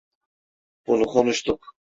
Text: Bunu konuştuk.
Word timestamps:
Bunu 0.87 1.05
konuştuk. 1.05 1.75